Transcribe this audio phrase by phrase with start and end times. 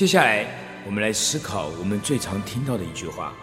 [0.00, 0.46] 接下来，
[0.86, 3.34] 我们来思考我们最常听到的一句话：“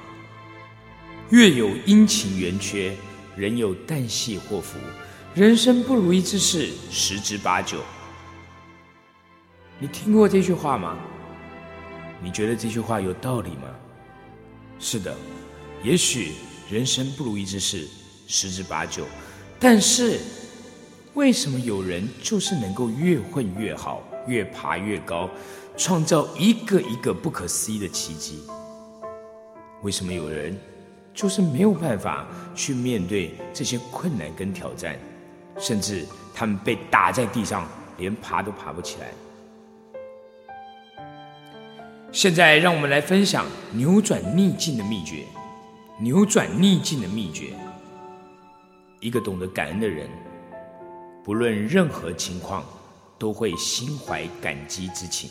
[1.30, 2.98] 月有阴晴圆缺，
[3.35, 4.79] 人有旦夕祸福。
[5.35, 7.83] 人生不如意之事十之八九。”
[9.78, 10.97] 你听过这句话吗？
[12.24, 13.69] 你觉得这句话有道理吗？
[14.79, 15.15] 是的，
[15.83, 16.32] 也许
[16.71, 17.88] 人生不如意之事
[18.28, 19.05] 十之八九，
[19.60, 20.20] 但是
[21.14, 25.30] 为什么有人就是能够越混越好，越爬越高，
[25.75, 28.43] 创造一个一个不可思议的奇迹？
[29.82, 30.57] 为什么有人
[31.14, 34.97] 就是没有办法去面对这些困难跟挑战，
[35.57, 39.07] 甚至他们被打在地上，连爬都爬不起来？
[42.11, 45.23] 现在，让我们来分享扭转逆境的秘诀。
[45.99, 47.53] 扭转逆境的秘诀：
[48.99, 50.07] 一个懂得感恩的人，
[51.23, 52.63] 不论任何情况，
[53.17, 55.30] 都会心怀感激之情。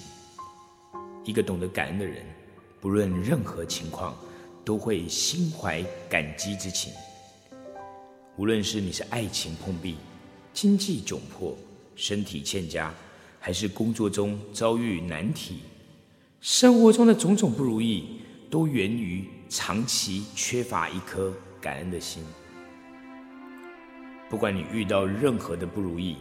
[1.24, 2.24] 一个懂得感恩的人，
[2.80, 4.16] 不论任何情况，
[4.64, 6.92] 都会心怀感激之情。
[8.36, 9.96] 无论是你是爱情碰壁、
[10.52, 11.56] 经济窘迫、
[11.94, 12.92] 身体欠佳，
[13.40, 15.60] 还是工作中遭遇难题。
[16.40, 22.22] 生活中的种种不如意，都源于长期缺乏一颗感恩的心。
[24.28, 26.16] 不管你遇到任何的不如意，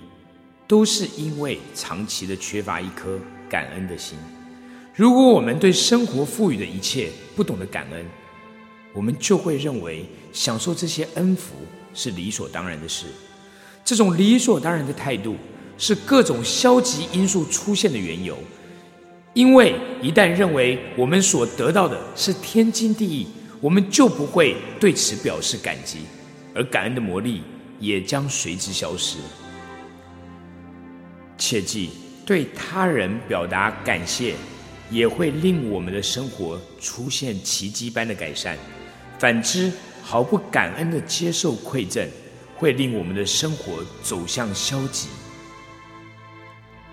[0.68, 4.18] 都是因为长期的缺乏一颗感恩的心。
[4.94, 8.06] 如果我们对生活赋予的一切不懂得感恩，
[8.94, 11.56] 我们就会认为享受这些恩福
[11.94, 13.06] 是理所当然的事。
[13.84, 15.36] 这种理所当然的态度，
[15.78, 18.38] 是各种消极因素出现的缘由。
[19.34, 23.28] 因为一旦认为我们所得到的是天经地义，
[23.60, 26.00] 我们就不会对此表示感激，
[26.56, 27.44] 而感恩的魔力
[27.80, 29.18] 也将随之消失。
[31.38, 31.90] 切记，
[32.26, 34.36] 对他人表达感谢，
[34.90, 38.56] 也会令我们的生活出现奇迹般的改善；
[39.20, 42.08] 反之，毫不感恩的接受馈赠，
[42.56, 45.08] 会令我们的生活走向消极。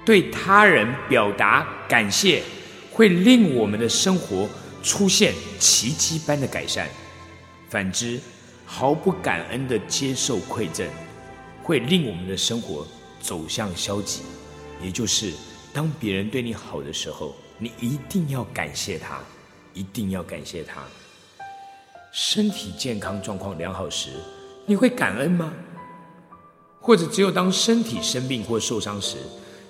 [0.05, 2.43] 对他人表达感谢，
[2.91, 4.49] 会令我们的生活
[4.83, 6.87] 出现奇迹般的改善；
[7.71, 8.19] 反之，
[8.67, 10.87] 毫不感恩的接受馈赠，
[11.63, 12.85] 会令我们的生活
[13.23, 14.21] 走向消极。
[14.83, 15.33] 也就是，
[15.73, 19.21] 当别人对你好的时候，你一定要感谢他，
[19.73, 20.83] 一定要感谢他。
[22.13, 24.11] 身体健康状况良好时，
[24.67, 25.53] 你会感恩吗？
[26.81, 29.19] 或者只有当身体生病或受伤时？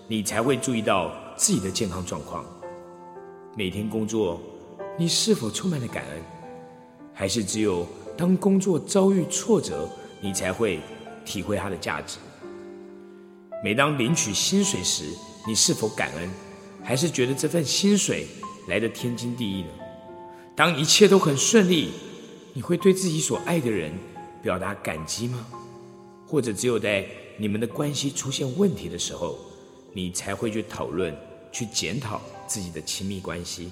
[0.08, 2.44] 你才会注意到自己的健康状况。
[3.54, 4.40] 每天工作，
[4.98, 6.22] 你是否充满了感恩？
[7.14, 7.86] 还是只有
[8.16, 9.88] 当工作遭遇挫折，
[10.20, 10.80] 你才会
[11.24, 12.18] 体会它的价值？
[13.64, 15.04] 每当领取薪水时，
[15.46, 16.28] 你是否感恩？
[16.82, 18.26] 还是觉得这份薪水
[18.66, 19.68] 来的天经地义呢？
[20.56, 21.92] 当一切都很顺利，
[22.54, 23.92] 你会对自己所爱的人
[24.42, 25.46] 表达感激吗？
[26.26, 27.06] 或者只有在
[27.36, 29.38] 你们的关系出现问题的时候？
[29.94, 31.14] 你才会去讨论、
[31.52, 33.70] 去检讨自己的亲密关系。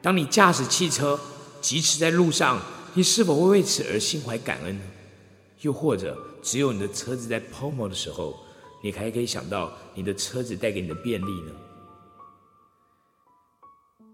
[0.00, 1.20] 当你驾驶汽车
[1.60, 2.60] 疾驰在路上，
[2.94, 4.84] 你是否会为此而心怀感恩呢？
[5.60, 8.38] 又或者，只有你的车子在抛锚的时候，
[8.86, 11.50] 你还可以想到你的车子带给你的便利呢？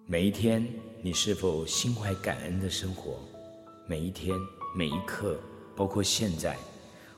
[0.07, 0.67] 每一天，
[1.03, 3.19] 你是否心怀感恩的生活？
[3.87, 4.35] 每一天、
[4.75, 5.39] 每一刻，
[5.77, 6.57] 包括现在，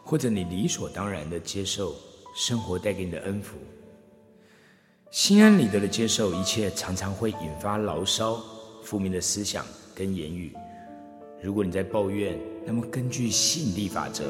[0.02, 1.94] 或者你理所当然的接受？
[2.34, 3.56] 生活带给你的恩福，
[5.12, 8.42] 心安理得的接受一切，常常会引发牢骚、
[8.82, 9.64] 负面的思想
[9.94, 10.52] 跟言语。
[11.40, 14.24] 如果你在抱怨，那么根据吸引力法则，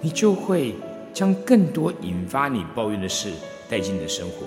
[0.00, 0.74] 你就会
[1.12, 3.30] 将更多引发你抱怨的事
[3.68, 4.46] 带进你的生活。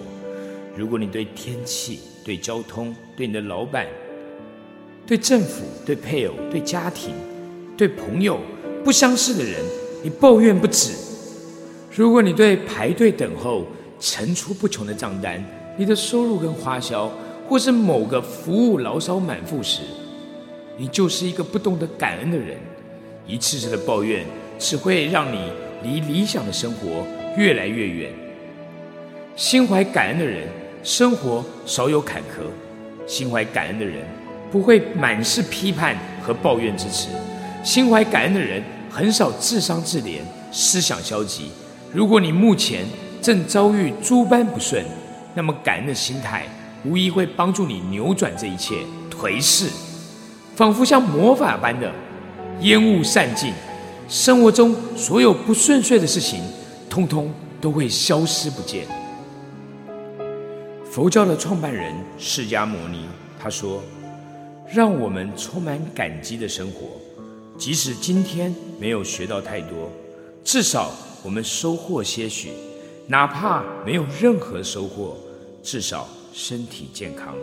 [0.75, 3.87] 如果你对天气、对交通、对你的老板、
[5.05, 7.13] 对政府、对配偶、对家庭、
[7.77, 8.39] 对朋友
[8.83, 9.61] 不相识的人，
[10.03, 10.93] 你抱怨不止。
[11.95, 13.67] 如果你对排队等候、
[13.99, 15.43] 层出不穷的账单、
[15.77, 17.11] 你的收入跟花销，
[17.47, 19.81] 或是某个服务牢骚满腹时，
[20.75, 22.57] 你就是一个不懂得感恩的人。
[23.27, 24.25] 一次次的抱怨
[24.57, 25.51] 只会让你
[25.83, 27.05] 离理想的生活
[27.37, 28.09] 越来越远。
[29.35, 30.47] 心怀感恩的人，
[30.83, 32.45] 生活少有坎坷；
[33.05, 34.03] 心怀感恩的人，
[34.51, 37.09] 不会满是批判和抱怨之词；
[37.63, 40.19] 心怀感恩的人，很少自伤自怜、
[40.51, 41.49] 思想消极。
[41.91, 42.85] 如果你目前
[43.21, 44.83] 正遭遇诸般不顺，
[45.33, 46.45] 那么感恩的心态
[46.85, 48.75] 无疑会帮助你扭转这一切
[49.09, 49.69] 颓势，
[50.55, 51.91] 仿佛像魔法般的
[52.61, 53.51] 烟雾散尽，
[54.07, 56.41] 生活中所有不顺遂的事情，
[56.89, 58.85] 通通都会消失不见。
[60.89, 63.05] 佛教的创办人释迦牟尼
[63.41, 63.81] 他说
[64.71, 66.87] ：“让我们充满感激的生活，
[67.57, 69.91] 即使今天没有学到太多，
[70.43, 70.91] 至少
[71.23, 72.49] 我们收获些许；
[73.07, 75.17] 哪怕没有任何收获，
[75.63, 77.33] 至少身体健康；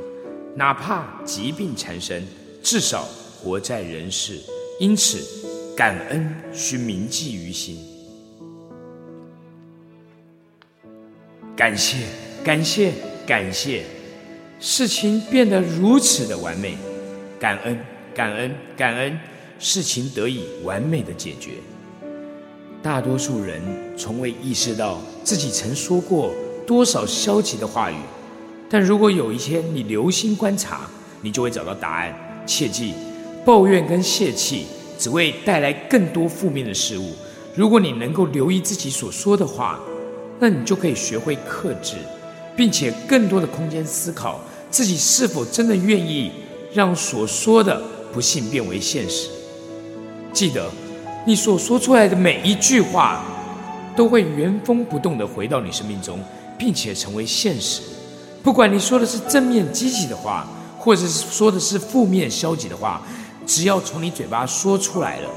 [0.54, 2.24] 哪怕疾病缠身，
[2.62, 3.08] 至少
[3.42, 4.38] 活在人世。
[4.78, 5.18] 因此，
[5.80, 7.78] 感恩需铭记于心。
[11.56, 12.04] 感谢，
[12.44, 12.92] 感谢。”
[13.26, 13.84] 感谢，
[14.60, 16.76] 事情变得如此的完美，
[17.38, 17.78] 感恩，
[18.14, 19.18] 感恩，感恩，
[19.58, 21.52] 事情得以完美的解决。
[22.82, 23.62] 大多数人
[23.96, 26.34] 从未意识到自己曾说过
[26.66, 27.96] 多少消极的话语，
[28.68, 30.90] 但如果有一天你留心观察，
[31.22, 32.14] 你就会找到答案。
[32.46, 32.92] 切记，
[33.46, 34.66] 抱怨跟泄气
[35.00, 37.14] 只会带来更多负面的事物。
[37.56, 39.80] 如果你能够留意自己所说的话，
[40.38, 41.96] 那你就可以学会克制。
[42.56, 44.38] 并且更多的空间思考
[44.70, 46.30] 自己是否真的愿意
[46.74, 47.80] 让所说的
[48.12, 49.30] 不幸变为现实。
[50.30, 50.68] 记得，
[51.24, 53.24] 你所说出来的每一句话，
[53.96, 56.18] 都会原封不动的回到你生命中，
[56.58, 57.80] 并且成为现实。
[58.42, 60.46] 不管你说的是正面积极的话，
[60.78, 63.00] 或者是说的是负面消极的话，
[63.50, 65.28] 只要从你嘴巴说出来了，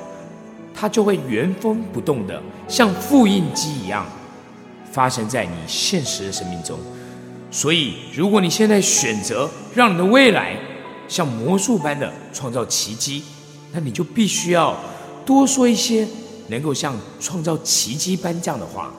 [0.71, 4.06] 它就会原封不动的像复印机一样，
[4.92, 6.77] 发生在你现实的生命中。
[7.50, 10.56] 所以，如果你现在选择让你的未来
[11.07, 13.24] 像魔术般的创造奇迹，
[13.71, 14.77] 那你就必须要
[15.25, 16.07] 多说一些
[16.50, 18.94] 能够像创造奇迹般这样的话，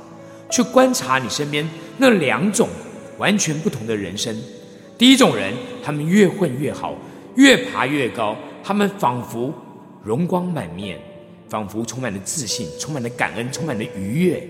[0.50, 1.64] 去观察你身边
[1.99, 2.69] 那两种
[3.19, 4.37] 完全不同的人生。
[4.99, 6.96] 第一种人，他们越混越好，
[7.37, 9.52] 越爬越高，他们仿佛
[10.02, 10.99] 容光满面，
[11.49, 14.49] 仿佛充满了自信，充满了感恩，充满了愉悦。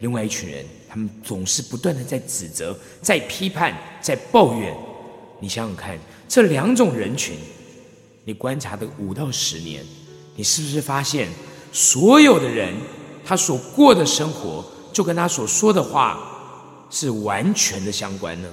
[0.00, 0.64] 另外一群人。
[0.94, 4.76] 他们总是不断的在指责、在批判、在抱怨。
[5.40, 5.98] 你想想看，
[6.28, 7.34] 这两种人群，
[8.26, 9.82] 你观察的五到十年，
[10.36, 11.30] 你是不是发现，
[11.72, 12.74] 所有的人
[13.24, 14.62] 他所过的生活，
[14.92, 18.48] 就跟他所说的话是完全的相关呢？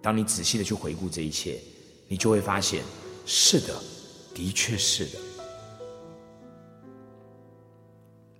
[0.00, 1.58] 当你仔细的去回顾这一切，
[2.12, 2.82] 你就会发现，
[3.24, 3.72] 是的，
[4.34, 5.18] 的确是的。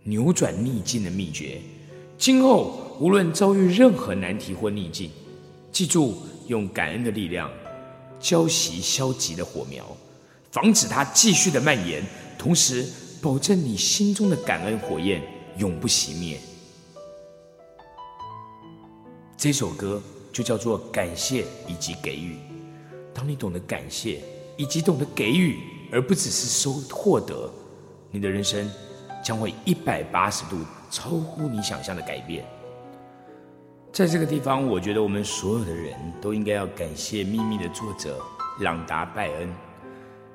[0.03, 1.63] 扭转逆境的秘诀，
[2.19, 5.09] 今后无论遭遇任何难题或逆境，
[5.71, 7.49] 记住用感恩的力量
[8.19, 9.87] 浇熄消极的火苗，
[10.51, 12.05] 防止它继续的蔓延，
[12.37, 12.85] 同时
[13.23, 15.23] 保证你心中的感恩火焰
[15.59, 16.41] 永不熄灭。
[19.37, 20.03] 这首歌
[20.33, 22.35] 就叫做《感谢以及给予》。
[23.21, 24.23] 当你懂得感谢
[24.57, 25.59] 以及懂得给予，
[25.93, 27.53] 而不只是收获得，
[28.11, 28.67] 你的人生。
[29.23, 30.57] 将会一百八十度
[30.91, 32.43] 超乎你想象的改变。
[33.93, 38.19] 在这个地方，我觉得我们所有的人都应该要感谢《秘密》的作者
[38.61, 39.55] 朗达·拜恩，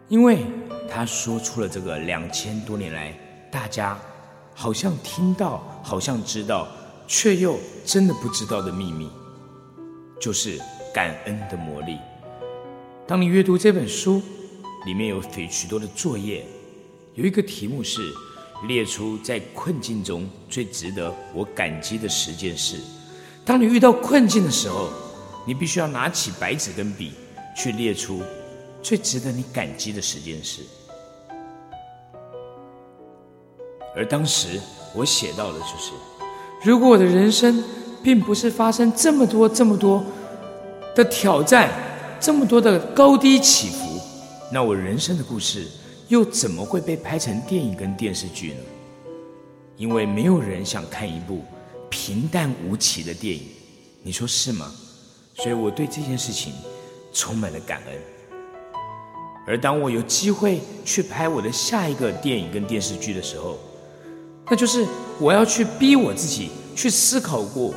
[0.08, 0.46] 因为
[0.88, 3.12] 他说出了这个两千多年来
[3.52, 3.98] 大家
[4.54, 6.68] 好像听到、好像知道，
[7.08, 9.10] 却又真的不知道的秘密，
[10.22, 10.62] 就是
[10.94, 11.98] 感恩的魔力。
[13.08, 14.22] 当你阅读这本书，
[14.86, 16.46] 里面有许许多的作业，
[17.14, 18.12] 有一个题目是。
[18.70, 22.78] 列出在困境中最值得我感激的十件事。
[23.44, 24.90] 当你遇到困境的时候，
[25.46, 27.12] 你必须要拿起白纸跟笔，
[27.56, 28.24] 去列出
[28.82, 30.62] 最值得你感激的十件事。
[33.94, 34.60] 而当时
[34.96, 35.92] 我写到的就是：
[36.64, 37.62] 如果我的人生
[38.02, 40.04] 并不是发生这么多、这么多
[40.96, 41.70] 的挑战，
[42.26, 44.02] 这么多的高低起伏，
[44.52, 45.68] 那我人生的故事。
[46.08, 48.60] 又怎么会被拍成电影跟电视剧呢？
[49.78, 51.44] 因为没有人想看一部
[51.88, 53.44] 平淡无奇的电影，
[54.02, 54.72] 你说是吗？
[55.36, 56.52] 所以我对这件事情
[57.14, 57.96] 充满了感恩。
[59.46, 63.60] 而当我有机会去拍我的下一个电影跟电视剧的时候，
[64.50, 64.84] 那就是
[65.20, 67.72] 我要去逼我自己去思考过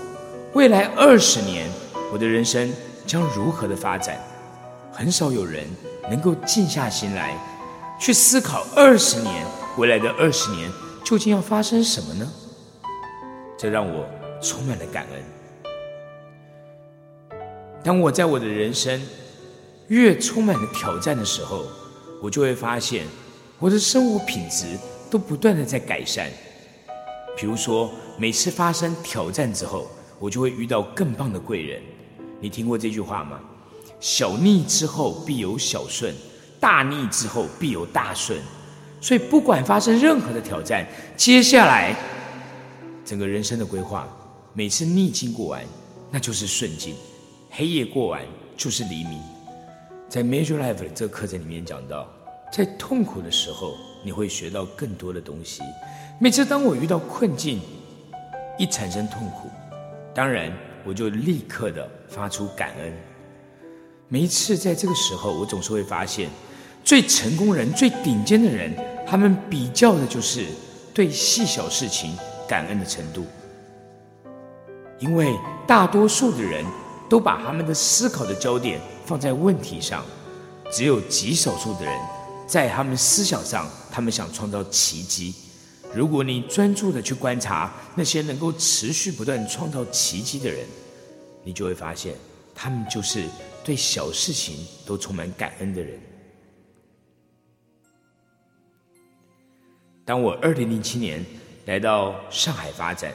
[0.54, 1.68] 未来二十年
[2.10, 2.72] 我的人生
[3.06, 4.18] 将如何的发展。
[4.92, 5.66] 很少有人
[6.10, 7.36] 能够静下心来。
[8.00, 9.44] 去思考二十年
[9.76, 10.70] 未来的二十年
[11.04, 12.30] 究竟要发生什么呢？
[13.58, 14.08] 这让我
[14.40, 15.22] 充满了感恩。
[17.82, 19.00] 当我在我的人生
[19.88, 21.64] 越充满了挑战的时候，
[22.22, 23.04] 我就会发现
[23.58, 24.66] 我的生活品质
[25.10, 26.30] 都不断的在改善。
[27.36, 29.90] 比如说，每次发生挑战之后，
[30.20, 31.82] 我就会遇到更棒的贵人。
[32.40, 33.40] 你听过这句话吗？
[34.00, 36.14] 小逆之后必有小顺。
[36.60, 38.36] 大逆之后必有大顺，
[39.00, 40.84] 所以不管发生任何的挑战，
[41.16, 41.94] 接下来
[43.04, 44.08] 整个人生的规划，
[44.54, 45.64] 每次逆境过完，
[46.10, 46.96] 那就是顺境；
[47.48, 48.22] 黑夜过完
[48.56, 49.20] 就是黎明。
[50.08, 52.08] 在 Major Life 这个课程里面讲到，
[52.52, 55.62] 在痛苦的时候，你会学到更多的东西。
[56.18, 57.60] 每次当我遇到困境，
[58.58, 59.48] 一产生痛苦，
[60.12, 60.52] 当然
[60.84, 62.92] 我就立刻的发出感恩。
[64.10, 66.30] 每一次在这个时候，我总是会发现，
[66.82, 68.74] 最成功人、最顶尖的人，
[69.06, 70.46] 他们比较的就是
[70.94, 72.16] 对细小事情
[72.48, 73.26] 感恩的程度。
[74.98, 75.36] 因为
[75.66, 76.64] 大多数的人
[77.06, 80.02] 都把他们的思考的焦点放在问题上，
[80.72, 81.94] 只有极少数的人
[82.46, 85.34] 在他们思想上，他们想创造奇迹。
[85.94, 90.66] 如果你专注的去观察那些能够持续不断创造奇迹的人，
[91.44, 92.14] 你就会发现，
[92.54, 93.24] 他们就是
[93.64, 95.98] 对小事情都充满感恩的人。
[100.04, 101.24] 当我二零零七年
[101.66, 103.12] 来到上海发展，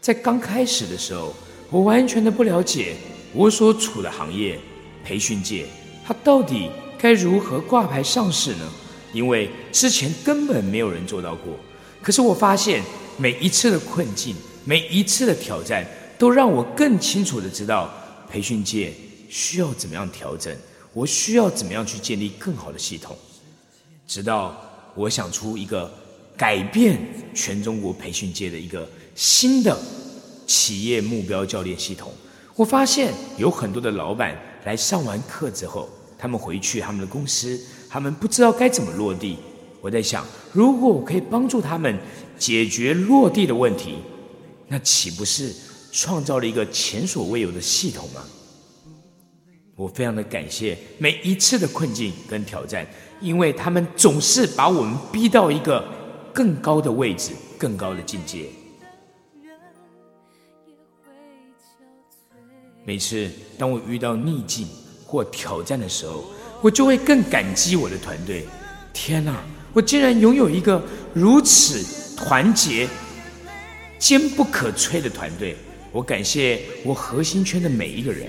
[0.00, 1.34] 在刚开始的时候，
[1.70, 2.96] 我完全的不了解
[3.34, 4.58] 我所处的行业
[5.04, 5.66] 培训界，
[6.04, 8.72] 它到底该如何挂牌上市呢？
[9.12, 11.52] 因为之前根本没有人做到过。
[12.02, 12.82] 可是我发现，
[13.18, 15.86] 每一次的困境，每一次的挑战，
[16.18, 17.92] 都让我更清楚的知道
[18.30, 18.92] 培训界
[19.28, 20.56] 需要怎么样调整，
[20.92, 23.16] 我需要怎么样去建立更好的系统。
[24.06, 24.56] 直到
[24.94, 25.92] 我想出一个
[26.36, 26.98] 改变
[27.34, 29.76] 全中国培训界的一个新的
[30.46, 32.12] 企业目标教练系统，
[32.54, 39.38] 我发现有很多的老板来上完课之后，他们回去他们的公司，他们不知道该怎么落地。
[39.80, 41.98] 我在想，如果我可以帮助他们
[42.38, 43.96] 解决落地的问题，
[44.68, 45.54] 那岂不是
[45.92, 48.24] 创造了一个前所未有的系统吗？
[49.76, 52.86] 我非常的感谢每一次的困境跟挑战，
[53.20, 55.84] 因为他们总是把我们逼到一个
[56.32, 58.46] 更高的位置、更高的境界。
[62.86, 64.66] 每次当我遇到逆境
[65.04, 66.24] 或挑战的时候，
[66.62, 68.46] 我就会更感激我的团队。
[68.94, 69.44] 天哪！
[69.74, 72.88] 我竟然拥有一个如此团结、
[73.98, 75.54] 坚不可摧的团队。
[75.92, 78.28] 我感谢我核心圈的每一个人，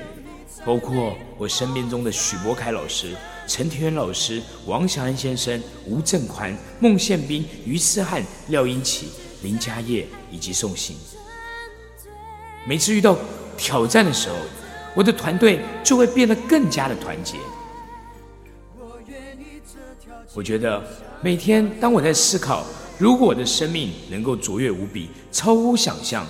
[0.67, 3.15] 包括我身边中的许博凯老师、
[3.47, 9.07] 陈田元老师、王祥安先生、吴正宽、孟宪斌、于思翰、廖英奇、
[9.43, 10.93] 林家业以及宋鑫。
[12.67, 13.17] 每次遇到
[13.55, 14.35] 挑战的时候，
[14.93, 17.37] 我的团队就会变得更加的团结。
[20.33, 20.83] 我觉得。
[21.19, 22.63] 每天，当我在思考，
[22.99, 26.27] 如果我的生命能够卓越无比、超乎想象，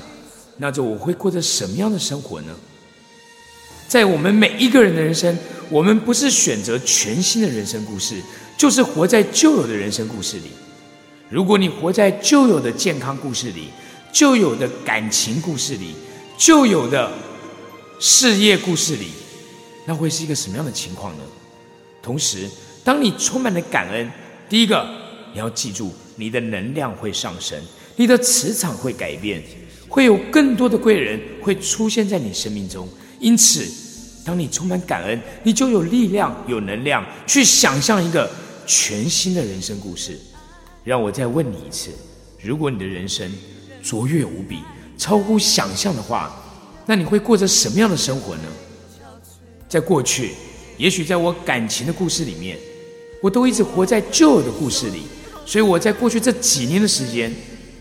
[0.55, 2.55] 那就我会过着什么样的生活呢？
[3.87, 5.37] 在我们每一个人的人生，
[5.69, 8.21] 我们不是选择全新的人生故事，
[8.57, 10.51] 就是活在旧有的人生故事里。
[11.29, 13.69] 如果你活在旧有的健康故事里、
[14.11, 15.93] 旧有的感情故事里、
[16.37, 17.11] 旧有的
[17.99, 19.07] 事业故事里，
[19.85, 21.23] 那会是一个什么样的情况呢？
[22.01, 22.49] 同时，
[22.83, 24.11] 当你充满了感恩。
[24.49, 24.87] 第一个，
[25.33, 27.61] 你要记住，你的能量会上升，
[27.95, 29.43] 你的磁场会改变，
[29.89, 32.87] 会有更多的贵人会出现在你生命中。
[33.19, 33.65] 因此，
[34.25, 38.29] 当你充满感恩，你就有力量、有能量去想象一个
[38.65, 40.19] 全新的人生故事。
[40.83, 41.91] 让我再问你一次：
[42.41, 43.31] 如果你的人生
[43.81, 44.59] 卓越无比、
[44.97, 46.33] 超乎想象的话，
[46.85, 48.43] 那你会过着什么样的生活呢？
[49.67, 50.31] 在过去，
[50.77, 52.57] 也许在我感情的故事里面。
[53.21, 55.01] 我都一直活在旧的故事里，
[55.43, 57.33] 所以我在过去这几年的时间，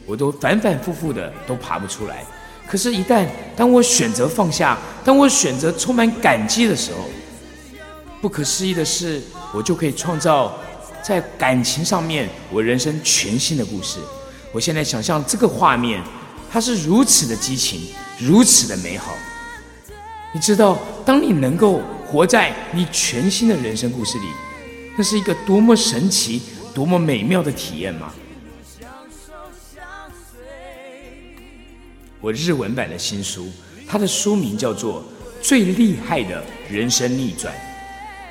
[0.06, 2.24] 我都反反复复的都爬不出来。
[2.66, 6.98] 可是，一旦当我选择放下，当我选择充满感激的时候，
[8.20, 9.22] 不可思议的是，
[9.54, 10.58] 我就可以创造
[11.02, 13.98] 在感情上面我人生全新的故事。
[14.52, 16.02] 我现在想象这个画面，
[16.50, 17.82] 它是如此的激情，
[18.18, 19.12] 如此的美好。
[20.32, 24.26] 你知道，当你能够活在你全新的人生故事里。
[24.98, 26.40] 那是一个多么神奇、
[26.74, 28.12] 多么美妙的体验吗？
[32.20, 33.50] 我日文版的新书，
[33.86, 35.02] 它的书名叫做
[35.46, 37.52] 《最厉害的人生逆转》。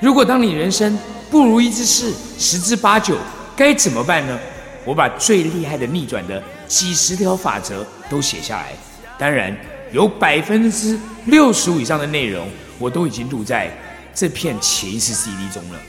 [0.02, 0.98] 如果当你人生
[1.30, 3.16] 不如意之事十之八九，
[3.56, 4.38] 该怎么办呢？
[4.84, 8.74] 我把最厉害的逆转的几十条法则都写下来。
[9.18, 9.56] 当然，
[9.92, 13.72] 有百分之六十五以上的内容，我都已经录在
[14.14, 15.80] 这片潜意识 CD 中了。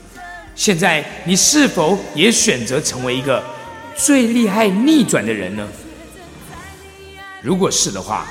[0.55, 3.43] 现在你是否也选择成为一个
[3.95, 5.67] 最厉害逆转的人呢？
[7.47, 8.27] 如果是的话，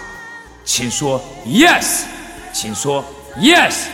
[0.65, 2.01] 请说 yes，
[2.53, 3.01] 请说
[3.37, 3.85] yes。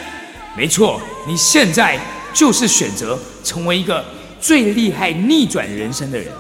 [0.58, 2.00] 没错，你现在
[2.34, 4.04] 就是选择成为一个
[4.40, 6.34] 最厉害逆转人生的人。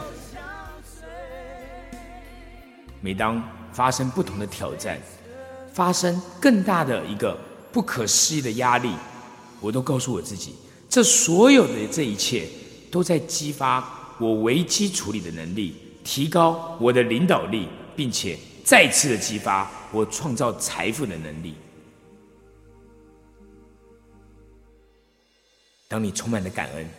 [3.02, 3.40] 每当
[3.72, 5.00] 发生不同的挑战，
[5.72, 7.38] 发生更大的一个
[7.72, 8.90] 不可思议的压力，
[9.60, 10.56] 我都告诉我自己，
[10.90, 12.48] 这所有的这一切
[12.90, 21.56] 都在激发我危机处理的能力，提高我的领导力，并且再次的激发我创造财富的能力。
[25.88, 26.90] 当你充满了感恩，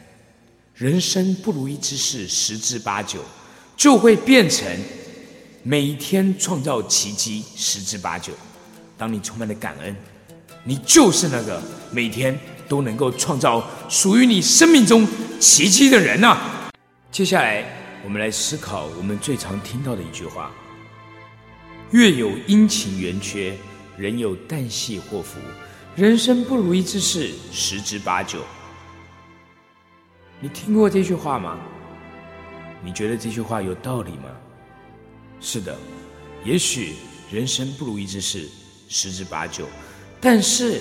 [0.74, 3.20] 人生不如意之事十之八九
[3.76, 4.66] 就会变成
[5.62, 8.32] 每一天创造奇迹十之八九。
[8.98, 9.96] 当你充满了感恩，
[10.64, 12.38] 你就是那个每天
[12.68, 15.06] 都能够创造属于你生命中
[15.40, 16.70] 奇迹的人呐。
[17.10, 17.64] 接下来，
[18.04, 20.50] 我们来思考我们最常听到的一句话：
[21.92, 23.54] 月有阴晴圆缺，
[23.98, 25.38] 人有旦夕祸福。
[25.94, 28.38] 人生不如意之事十之八九。
[30.40, 31.58] 你听过这句话吗？
[32.82, 34.30] 你觉得这句话有道理吗？
[35.38, 35.76] 是的，
[36.42, 36.94] 也许
[37.30, 38.48] 人生不如意之事。
[38.88, 39.66] 十之八九，
[40.18, 40.80] 但是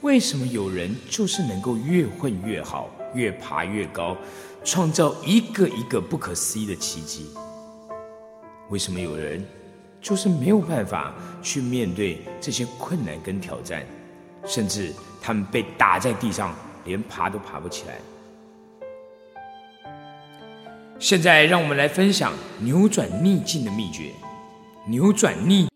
[0.00, 4.16] 为什么有人就是能够越混越好，越爬越高，
[4.64, 7.30] 创造一个一个不可思议的奇迹？
[8.68, 9.44] 为什么有人
[10.00, 11.12] 就是没有办法
[11.42, 13.84] 去面对这些困难跟挑战，
[14.46, 17.94] 甚至他们被打在地上，连爬都爬不起来？
[20.98, 24.10] 现在让我们来分享扭转逆境的秘诀。
[24.88, 25.67] 扭转逆